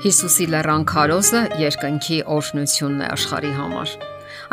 [0.00, 3.90] Հիսուսի լեռան քարոզը երկնքի օրհնությունն է աշխարի համար։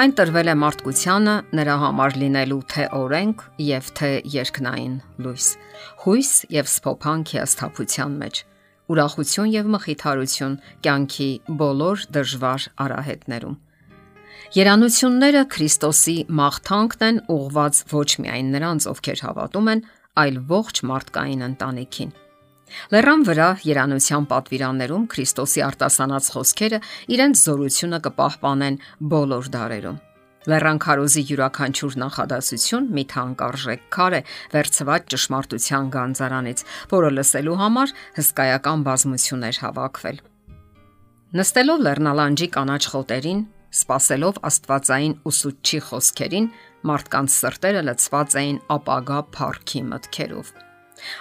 [0.03, 5.47] Այն տրվել է մարդկությանը նրա համար լինելու թե օրենք եւ թե երկնային լույս։
[6.03, 8.43] Հույս եւ սփոփանք հիասթափության մեջ։
[8.91, 11.31] Ուրախություն եւ մխիթարություն կյանքի
[11.63, 13.57] բոլոր դժվար արահետներում։
[14.59, 19.89] Երանությունները Քրիստոսի մաղթանքն են ուղված ոչ միայն նրանց, ովքեր հավատում են,
[20.27, 22.17] այլ ողջ մարդկային ընտանիքին։
[22.93, 26.79] Լեռան վրա երանության պատվիրաններում Քրիստոսի արտասանած խոսքերը
[27.15, 28.79] իրենց զորությունը կպահպանեն
[29.13, 29.97] բոլոր դարերում։
[30.47, 34.21] Լեռան քարոզի յուրաքանչյուր նախադասություն մի թանկարժեք քար է
[34.53, 36.63] վերցված ճշմարտության գանձարանից,
[36.93, 40.21] որը լսելու համար հսկայական բազմություններ հավաքվել։
[41.37, 43.41] Նստելով Լեռնալանջի կանաչ խոտերին,
[43.77, 46.47] սпасելով Աստվածային ուսուցչի խոսքերին,
[46.87, 50.55] մարդկանց սրտերը լցված էին ապագա փառքի մտքերով։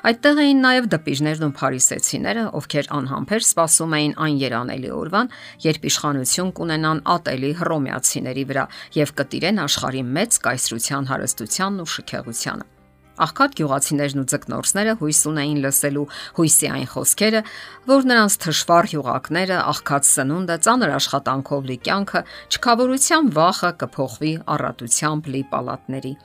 [0.08, 5.32] Այդտեղ էին նաև դպիժներն ու փարիսեցիները, ովքեր անհամբեր սպասում էին այն երանելի օրվան,
[5.66, 8.64] երբ իշխանություն կունենան ատելի հռոմեացիների վրա
[8.96, 12.66] եւ կտիրեն աշխարհի մեծ կայսրության հարստությանն ու շքեղությանը։
[13.16, 16.02] Աղքատ գյուղացիներն ու ձկնորսները հույս ունեին լսելու
[16.36, 17.40] հույսի այն խոսքերը,
[17.88, 25.44] որ նրանց թշվառ յուղակները, աղքատ սնունդը, ծանր աշխատանքով լի կյանքը, չքավորության վախը կփոխվի առատությամբ լի
[25.56, 26.16] պալատների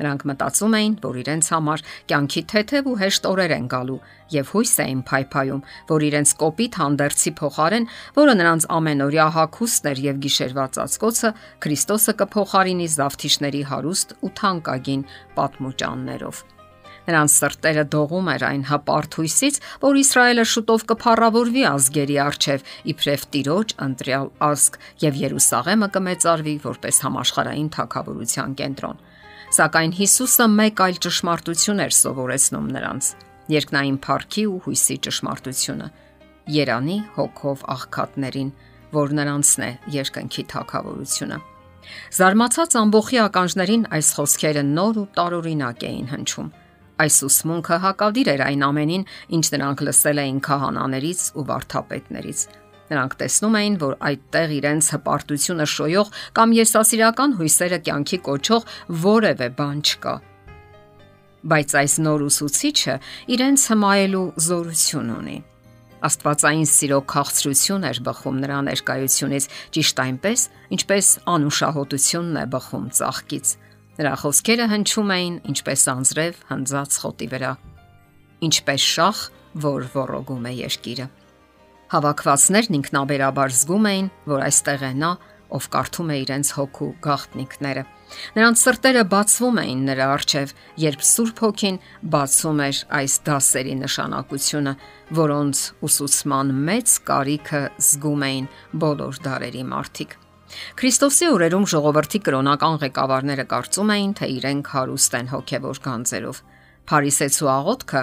[0.00, 3.96] Նրանք մտածում էին, որ իրենց համար կյանքի թեթև ու հեշտ օրեր են գալու
[4.32, 10.22] եւ հույս էին փայփայում, որ իրենց կոպիտ հանդերձի փոխարեն, որը նրանց ամենօրյա հակոստն էր եւ
[10.24, 11.32] գիշերվա ծածկոցը,
[11.66, 15.04] Քրիստոսը կփոխարինի զավթիչների հարուստ ու թանկագին
[15.36, 16.42] պատմուճաններով։
[17.10, 23.74] Նրանց սրտերը դողում էր այն հպարտ հույսից, որ Իսրայելը շուտով կփառավորվի ազգերի արչև իբրև տիրոջ
[23.86, 29.02] ընտրյալ ազգ եւ Երուսաղեմը կմեծարվի որպես համաշխարային թակավորության կենտրոն։
[29.50, 33.06] Սակայն Հիսուսը մեկ այլ ճշմարտություն էր սովորեցնում նրանց՝
[33.50, 35.88] երկնային փառքի ու հույսի ճշմարտությունը։
[36.54, 38.52] Երանի հոգով աղքատներին,
[38.94, 41.40] որ նրանցն է երկնքի թակավորությունը։
[42.20, 46.54] Զարմացած ամբողջի ականջներին այս խոսքերը նոր ու տարօրինակ էին հնչում։
[47.00, 49.04] Այս ուսմունքը հակադիր էր այն ամենին,
[49.34, 52.40] ինչ նրանք լսել էին քահանաներից ու վարդապետներից։
[52.90, 58.66] Նրանք տեսնում էին, որ այդտեղ իրենց հպարտությունը շոյող կամ եսասիրական հույսերը կյանքի կոչող
[59.04, 60.14] որևէ բան չկա։
[61.50, 62.96] Բայց այս նոր ուսուցիչը
[63.36, 65.38] իրենց հմայելու զորություն ունի։
[66.00, 69.46] Աստվածային սիրո քաղցրություն էր բխում նրա ներկայությունից,
[69.76, 70.44] ճիշտ այնպես,
[70.76, 73.52] ինչպես անուշահոտությունն է բխում ծաղկից։
[74.00, 77.52] Նրա խոսքերը հնչում էին ինչպես անձրև հնձած խոտի վրա,
[78.48, 79.18] ինչպես շախ,
[79.60, 81.06] որ ոռոգում է երկիրը։
[81.90, 85.08] Հավաքվածներն ինքնաբերաբար զգում էին, որ այստեղ է նա,
[85.50, 87.82] ով կարդում է իրենց հոգու գաղտնիքները։
[88.36, 90.52] Նրանց սրտերը բացվում էին նրա առջև,
[90.84, 91.78] երբ Սուրբ Հոգին
[92.14, 94.74] բացում էր այս դասերի նշանակությունը,
[95.18, 98.48] որոնց ուսուցման մեծ կարիքը զգում էին
[98.86, 100.16] բոլոր դարերի մարդիկ։
[100.78, 106.40] Քրիստոսի օրերում ժողովրդի կրոնական ղեկավարները կարծում էին, թե իրենք հարուստ են հոգևոր գանձերով։
[106.90, 108.02] Փարիսեցու աղոթքը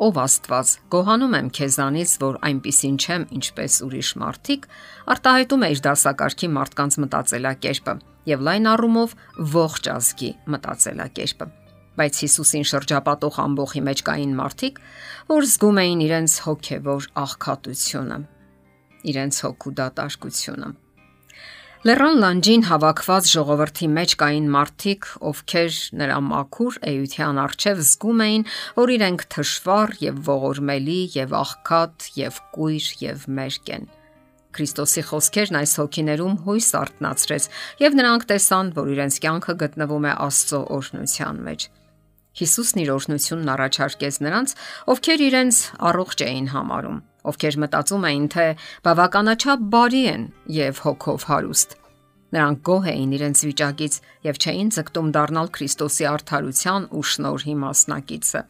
[0.00, 4.66] ով Աստված, գոհանում եմ քեզանից, որ այնպիսին չեմ, ինչպես ուրիշ մարդիկ,
[5.14, 7.94] արտահայտում է իր դասակարգի մարդկանց մտածելակերպը
[8.30, 9.16] եւ լայն առումով
[9.60, 11.48] ողջ ազգի մտածելակերպը
[12.00, 14.78] բայց Հիսուսին շրջապատող ամբողջի մեջ կային մարդիկ,
[15.30, 18.18] որ զգում էին իրենց հոգևոր աղքատությունը,
[19.10, 20.70] իրենց հոգու դատարկությունը։
[21.80, 28.44] Լեռան լանջին հավաքված ժողովրդի մեջ կային մարդիկ, ովքեր նրա մաքուր էության արչև զգում էին,
[28.76, 33.88] որ իրենք թշվառ եւ ողորմելի եւ աղքատ եւ կույր եւ մերկ են։
[34.60, 40.60] Քրիստոսի խոսքերն այս հոգիներում հույս արտնացրեց, եւ նրանք տեսան, որ իրենց կյանքը գտնվում է Աստծո
[40.76, 41.70] օրհնության մեջ։
[42.40, 44.58] Հիսուսն իր օրհնությունն առաջարկեց նրանց,
[44.92, 48.46] ովքեր իրենց առողջ էին համարում ովքեր մտածում էին, թե
[48.86, 50.24] բավականաչափ բարի են
[50.56, 51.76] եւ հոգով հարուստ։
[52.30, 53.94] Նրանք գոհ էին իրենց վիճակից
[54.30, 58.42] եւ չէին ձգտում դառնալ Քրիստոսի արդարության ու շնորհի մասնակիցը։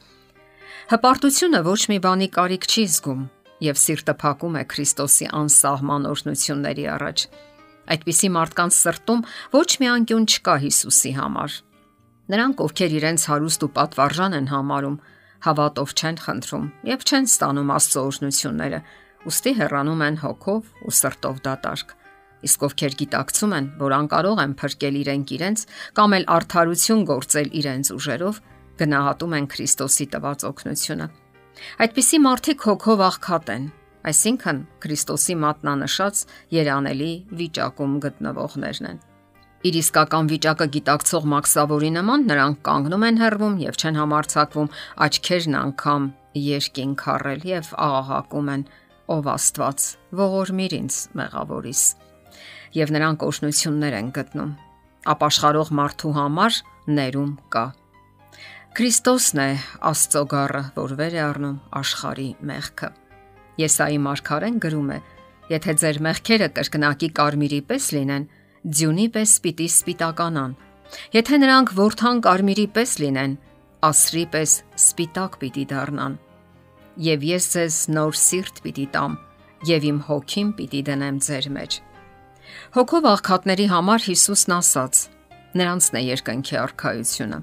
[0.91, 3.23] Հպարտությունը ոչ մի բանի կարիք չի զգում
[3.65, 7.25] եւ սիրտը փակում է Քրիստոսի անսահման օրհնությունների առաջ։
[7.91, 9.25] Այդպիսի մարդկանց սրտում
[9.57, 11.57] ոչ մի անկյուն չկա Հիսուսի համար։
[12.31, 14.99] Նրանք, ովքեր իրենց հարուստ ու պատվարժան են համարում,
[15.47, 18.81] հավատով չեն խնդրում եւ չեն ստանում Աստծո օրհնությունները,
[19.31, 21.95] ուստի հեռանում են հոգով ու սրտով դատարկ։
[22.41, 25.65] Իսկ ովքեր գիտակցում են, որ անկարող են փրկել իրենք իրենց
[25.99, 28.41] կամ էլ արդարություն գործել իրենց ուժերով,
[28.81, 31.11] գնահատում են Քրիստոսի տված օգնությունը։
[31.85, 33.69] Այդպիսի մարդիկ հոգով աղքատ են,
[34.09, 36.25] այսինքն Քրիստոսի մատնանշած
[36.57, 39.10] երանելի վիճակում գտնվողներն են։
[39.61, 44.71] Իր իսկական վիճակը գիտակցող Մաքսավորի նման նրանք կանգնում են հեռվում եւ չեն համարցակվում
[45.05, 46.07] աչքերն անգամ
[46.41, 48.65] երկին քարել եւ աղաղակում են.
[49.11, 49.85] ով Աստված,
[50.17, 51.83] ողորմիր ինձ մեղավորիս։
[52.79, 54.51] Եվ նրանք օշնություններ են գտնում։
[55.11, 56.59] Ապաշխարող մարդու համար
[56.97, 57.65] ներում կա։
[58.81, 59.51] Քրիստոսն է
[59.91, 62.91] Աստծո գառը, որ վեր է առնում աշխարի մեղքը։
[63.61, 64.99] Եսայի մարգարեն գրում է.
[65.51, 68.31] Եթե ձեր մեղքերը կրկնակի կարմիրի պես լինեն,
[68.61, 70.51] ձյունի պես պիտի սպիտականան։
[71.15, 73.37] Եթե նրանք ворթան կարմիրի պես լինեն,
[73.89, 76.17] ասրի պես սպիտակ պիտի դառնան։
[77.07, 79.15] Եվ ես ձեզ նոր սիրտ պիտի տամ,
[79.71, 81.79] եւ իմ հոգին պիտի դնեմ ձեր մեջ։
[82.77, 84.95] Հոգով աղքատների համար Հիսուսն ասաց.
[85.51, 87.39] նրանցն է երկնքի արքայությունը։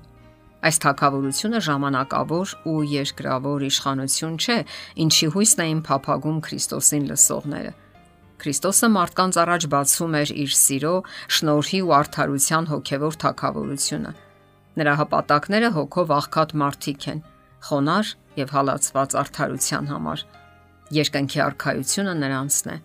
[0.68, 4.58] Այս թակավորությունը ժամանակավոր ու երկրավոր իշխանություն չէ,
[5.04, 7.74] ինչի հույսն էին փափագում Քրիստոսին լսողները
[8.38, 10.95] Քրիստոսը մարդկանց առաջ բացում էր իր սիրո,
[11.38, 14.12] շնորհի ու արդարության հոգևոր թակավորությունը։
[14.78, 17.24] Նրա հպատակները հոգով աղքատ մարդիկ են,
[17.68, 20.22] խոնար եւ հալածված արդարության համար։
[20.98, 22.78] Երկնքի արխայությունը նրանցն է։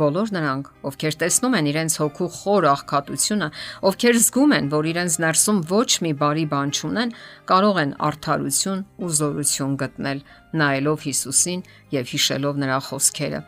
[0.00, 3.48] Բոլոր նրանք, ովքեր տեսնում են իրենց հոգու խոր աղքատությունը,
[3.90, 7.14] ովքեր զգում են, որ իրենց ներսում ոչ մի բարի բան չունեն,
[7.50, 10.26] կարող են արդարություն ու զորություն գտնել,
[10.62, 11.64] նայելով Հիսուսին
[11.98, 13.42] եւ հիշելով նրա խոսքերը։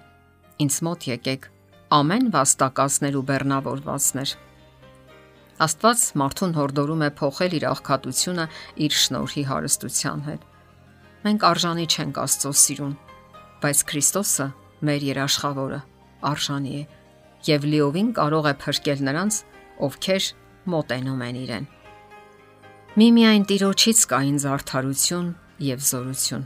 [0.63, 1.47] Ինձ մոտ եկեք
[1.93, 4.33] ամեն վաստակածներ ու բեռնավորվածներ։
[5.63, 8.47] Աստված մարդուն հորդորում է փոխել իր աղքատությունը
[8.87, 10.47] իր շնորհի հարստության հետ։
[11.23, 12.95] Մենք արժանի չենք Աստծո սիրուն,
[13.63, 14.47] բայց Քրիստոսը
[14.89, 15.81] մեր երաշխավորը
[16.33, 16.83] արժանի է
[17.47, 19.39] եւ լիովին կարող է փրկել նրանց,
[19.83, 20.27] ովքեր
[20.73, 21.65] մոտենում են իրեն։
[23.03, 25.31] Միմիայն Տիրոջից կա ինձ արդարություն
[25.67, 26.45] եւ զորություն։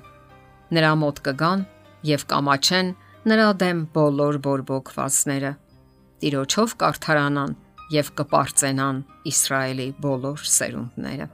[0.77, 1.65] Նրա մոտ կգան
[2.11, 2.93] եւ կամաչեն
[3.27, 5.49] նրա դեմ բոլոր բորբոքվածները։
[6.23, 7.55] Տիրոջով կարթարանան
[7.91, 9.01] եւ կպարծենան
[9.31, 11.27] Իսրայելի բոլոր սերունդները։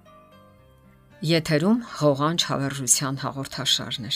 [1.32, 4.14] Եթերում հողանջ հավերժության հաղորդաշարն է։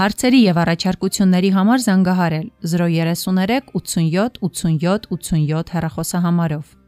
[0.00, 6.79] Հարցերի եւ առաջարկությունների համար զանգահարել 033 87 87 87 հեռախոսահամարով։